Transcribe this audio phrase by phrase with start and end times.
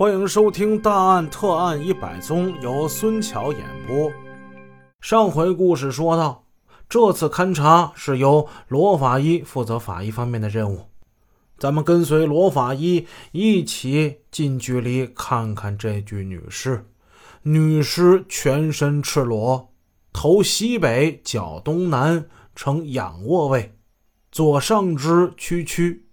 [0.00, 4.10] 欢迎收听《大案特案一百宗》，由孙桥演播。
[5.02, 6.46] 上回故事说到，
[6.88, 10.86] 这次勘查是由罗法医负责法医方面的任务。
[11.58, 16.86] 咱们跟随罗法医一起近距离看看这具女尸。
[17.42, 19.70] 女尸全身赤裸，
[20.14, 22.24] 头西北，脚东南，
[22.54, 23.74] 呈仰卧位，
[24.32, 26.06] 左上肢屈曲，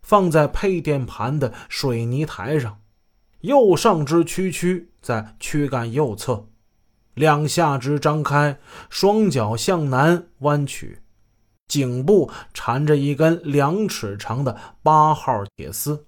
[0.00, 2.78] 放在配电盘的水泥台上。
[3.44, 6.46] 右上肢屈曲在躯干右侧，
[7.12, 11.02] 两下肢张开，双脚向南弯曲，
[11.68, 16.06] 颈部缠着一根两尺长的八号铁丝。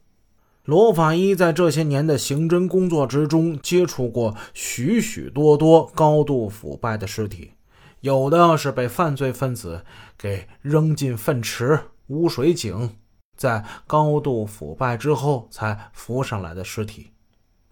[0.64, 7.52] 罗法医在这些年的刑侦工作之中，接触过许许多多高度腐败的尸体，
[8.00, 9.84] 有的是被犯罪分子
[10.16, 12.96] 给扔进粪池、污水井，
[13.36, 17.10] 在高度腐败之后才浮上来的尸体。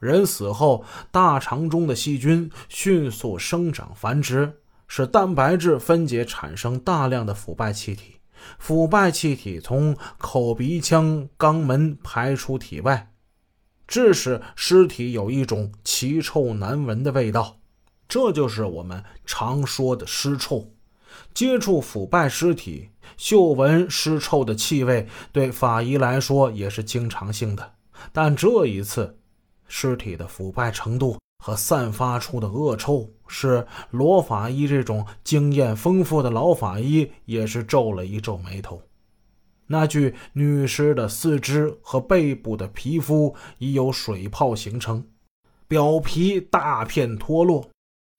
[0.05, 8.17] 人死后，大肠中的细菌迅速生长繁殖，使蛋白质分解产生大量的腐败气体。
[8.59, 13.11] 腐败气体从口鼻腔肛门排出体外，
[13.89, 17.57] 致使尸体有一种奇臭难闻的味道。
[18.07, 20.71] 这就是我们常说的尸臭。
[21.33, 27.73] 接触腐败尸体，嗅闻尸臭的气味，对法医来说也是经常性的。
[28.13, 29.19] 但这一次，
[29.67, 38.81] 尸体的腐败程度和散发出的恶臭，使罗法医这种经验丰富的老法医也是皱了一皱眉头。
[39.67, 45.07] 那具女尸的四肢和背部的皮肤已有水泡形成，
[45.67, 47.71] 表皮大片脱落，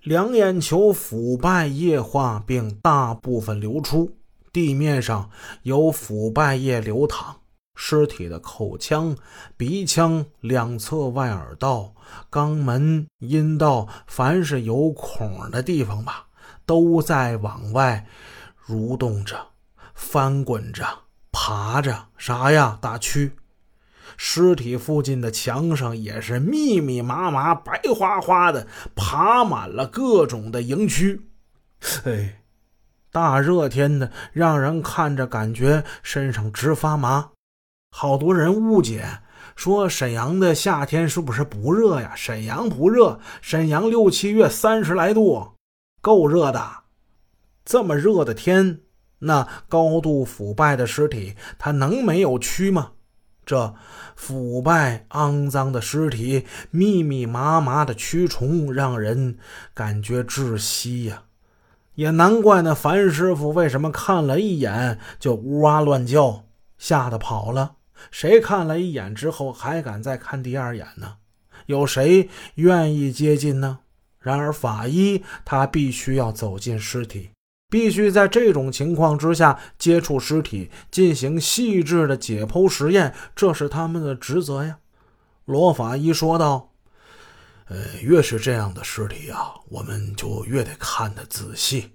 [0.04, 4.12] 两眼球腐败液化并大部分流出，
[4.52, 5.30] 地面上
[5.62, 7.38] 有腐败液流淌。
[7.76, 9.16] 尸体的口腔、
[9.58, 11.94] 鼻腔、两侧外耳道、
[12.31, 16.28] 肛门、阴道，凡是有孔的地方吧，
[16.66, 18.08] 都在往外
[18.66, 19.47] 蠕动着、
[19.94, 20.88] 翻滚着、
[21.31, 22.80] 爬着，啥呀？
[22.81, 23.31] 大蛆！
[24.18, 28.66] 尸体附近的墙上也是密密麻麻、白花花的，
[28.96, 31.19] 爬满了各种的蝇蛆。
[32.06, 32.42] 哎，
[33.12, 37.31] 大热天的，让人看着感觉身上直发麻。
[37.97, 39.22] 好多人误解，
[39.56, 42.11] 说沈阳的夏天是不是不热呀？
[42.13, 45.53] 沈阳不热，沈阳六七月三十来度，
[46.01, 46.61] 够热的。
[47.63, 48.81] 这么热的天，
[49.19, 52.91] 那高度腐败的尸体，它能没有蛆吗？
[53.45, 53.73] 这
[54.17, 59.38] 腐败肮脏的尸体，密密麻麻的蛆虫，让人
[59.73, 61.23] 感觉窒息呀。
[61.94, 66.44] 也难怪那樊师傅为什么看了一眼就呜哇乱叫，
[66.77, 67.75] 吓得跑了。
[68.11, 71.17] 谁看了一眼之后还敢再看第二眼呢？
[71.67, 73.79] 有谁愿意接近呢？
[74.19, 77.29] 然而法医他必须要走进尸体，
[77.69, 84.79] 必须在这种情况之下接触尸体，进行细致的解剖实验，这是他们的职责呀。
[85.45, 86.72] 罗法医说道
[87.69, 91.91] ：“呃，越是这样的尸体啊，我们就越得看得仔细。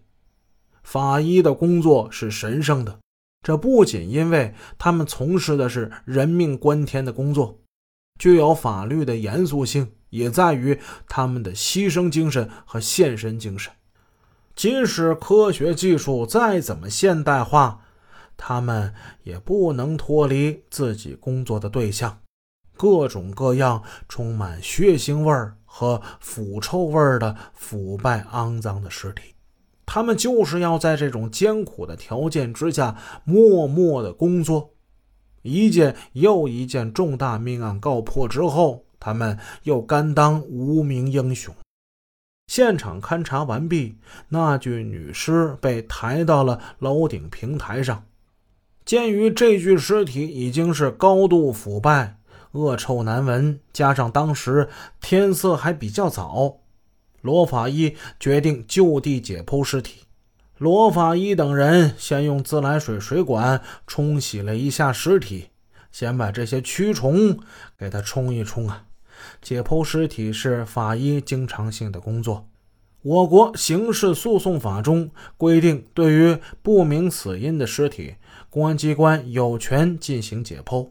[0.82, 2.98] 法医的工作是神圣的。”
[3.42, 7.58] 这不仅因为他们从事的是人命关天的工作，
[8.18, 10.78] 具有法律的严肃性，也在于
[11.08, 13.72] 他们的牺牲精神和献身精神。
[14.54, 17.80] 即使科学技术再怎么现代化，
[18.36, 18.92] 他们
[19.22, 22.20] 也不能脱离自己工作的对象——
[22.76, 29.34] 各种各样充满血腥味儿和腐臭味儿的腐败肮脏的尸体。
[29.92, 34.70] 他们就是要在这种艰苦的条件之下默默的工作，
[35.42, 41.52] 一件又一件重大命案告破之后，他们又甘当无名英雄。
[42.46, 43.96] 现场勘查完毕，
[44.28, 48.04] 那具女尸被抬到了楼顶平台上。
[48.84, 52.20] 鉴于这具尸体已经是高度腐败、
[52.52, 54.68] 恶臭难闻，加上当时
[55.00, 56.59] 天色还比较早。
[57.20, 60.00] 罗法医决定就地解剖尸体。
[60.58, 65.48] 罗法医等人先用自来水水管冲洗了一下尸体，
[65.90, 67.38] 先把这些蛆虫
[67.78, 68.84] 给它冲一冲啊！
[69.40, 72.46] 解剖尸体是法医经常性的工作。
[73.02, 78.16] 我国刑事诉讼法中规定，对于不明死因的尸体，
[78.50, 80.90] 公安机关有权进行解剖。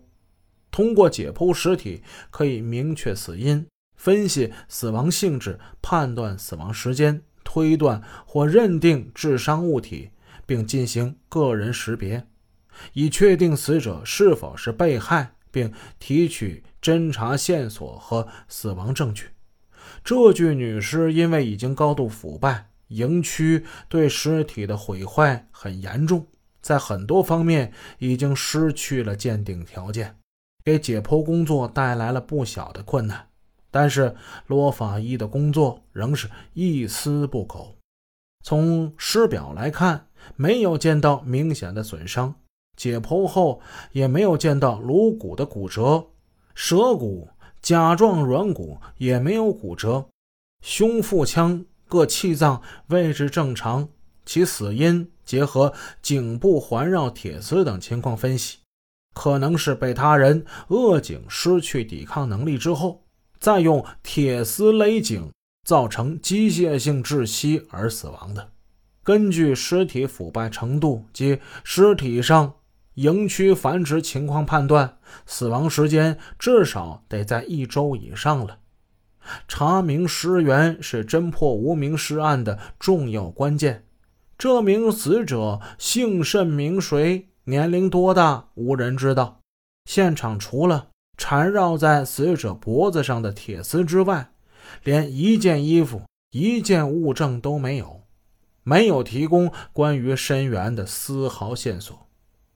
[0.71, 3.67] 通过解剖尸体，可以明确死因。
[3.99, 10.09] 分析死亡性质，判断死亡时间，推断或认定致伤物体，
[10.45, 12.25] 并进行个人识别，
[12.93, 19.25] 以确定死者是否是被害，并提取侦查线索和死亡证据。
[20.01, 26.25] 这具女尸因为已经高度腐败，营区对尸体的毁坏很严重，
[26.61, 30.15] 在很多方面已经失去了鉴定条件，
[30.63, 33.28] 给解剖工作带来了不小的困难。
[33.71, 34.15] 但是
[34.47, 37.75] 罗法医的工作仍是一丝不苟。
[38.43, 42.35] 从尸表来看，没有见到明显的损伤，
[42.77, 43.61] 解剖后
[43.91, 46.07] 也没有见到颅骨的骨折，
[46.53, 47.29] 舌骨。
[47.61, 50.07] 甲状软骨也没有骨折，
[50.63, 53.89] 胸腹腔各气脏位置正常，
[54.25, 58.59] 其死因结合颈部环绕铁丝等情况分析，
[59.13, 63.03] 可能是被他人扼颈失去抵抗能力之后，
[63.39, 65.31] 再用铁丝勒颈，
[65.63, 68.51] 造成机械性窒息而死亡的。
[69.03, 72.53] 根据尸体腐败程度及尸体上。
[72.95, 78.57] 营区繁殖情况判断，死亡时间至少得在一周以上了。
[79.47, 83.85] 查明尸源是侦破无名尸案的重要关键。
[84.37, 89.39] 这名死者姓甚名谁，年龄多大，无人知道。
[89.85, 90.88] 现场除了
[91.19, 94.31] 缠绕在死者脖子上的铁丝之外，
[94.83, 98.03] 连一件衣服、一件物证都没有，
[98.63, 102.07] 没有提供关于身源的丝毫线索。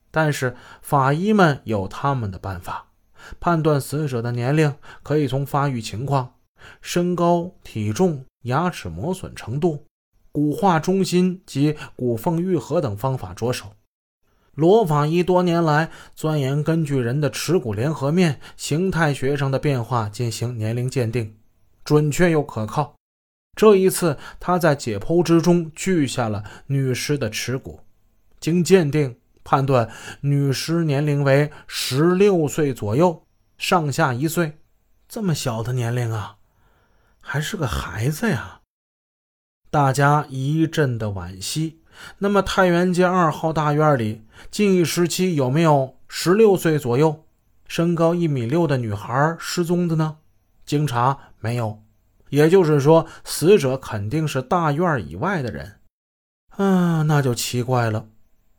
[0.09, 2.87] 但是法医们有他们的办法，
[3.41, 4.73] 判断死者的年龄
[5.03, 6.35] 可以从发育情况、
[6.81, 9.85] 身高、体重、牙齿磨损程度、
[10.31, 13.73] 骨化中心及骨缝愈合等方法着手。
[14.55, 21.35] 罗法医多年来钻研根据人的耻骨联合面形态学上的变化进行年龄鉴定，
[21.83, 22.95] 准确又可靠。
[23.55, 27.79] 这一次，他在解剖之中锯下了女尸的耻骨，
[28.39, 29.17] 经鉴定。
[29.45, 29.91] 判断
[30.21, 33.25] 女尸年龄为十六岁左右，
[33.57, 34.57] 上下一岁，
[35.09, 36.37] 这么小的年龄啊，
[37.19, 38.61] 还是个孩子呀！
[39.69, 41.82] 大家一阵的惋惜。
[42.17, 47.23] 那么太原街二号大院里，近一时期有没有十六岁左右、
[47.67, 50.17] 身高一米六的女孩失踪的呢？
[50.65, 51.81] 经查没有，
[52.29, 55.79] 也就是说，死者肯定是大院以外的人。
[56.55, 58.05] 啊，那就奇怪了。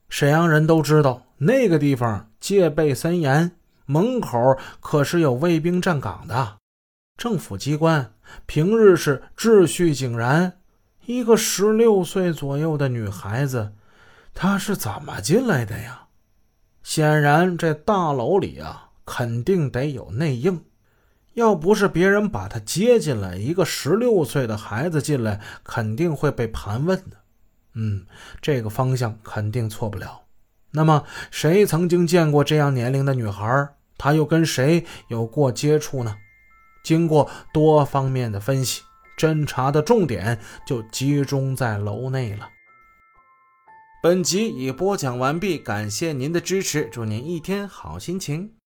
[0.09, 3.53] 沈阳人都知道，那个地方戒备森严，
[3.87, 6.59] 门口可是有卫兵站岗的。
[7.17, 8.13] 政府机关
[8.47, 10.59] 平日是秩序井然，
[11.07, 13.73] 一个十六岁左右的女孩子，
[14.33, 16.07] 她是怎么进来的呀？
[16.83, 20.65] 显然，这大楼里啊，肯定得有内应。
[21.35, 27.17] 要不是别人把她接进来，一个十六岁的孩子进来，肯定会被盘问的。
[27.75, 28.07] 嗯，
[28.41, 30.23] 这个方向肯定错不了。
[30.71, 33.69] 那么，谁曾经见过这样年龄的女孩？
[33.99, 36.17] 她又跟谁有过接触呢？
[36.85, 38.83] 经过多方面的分析，
[39.17, 42.51] 侦查的重点就集中在楼内了。
[44.03, 48.55] 本集已播讲完毕，感谢您的支持，祝您一天好心情。